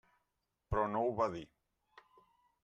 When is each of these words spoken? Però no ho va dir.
Però 0.71 0.85
no 0.93 1.03
ho 1.09 1.11
va 1.19 1.29
dir. 1.35 1.43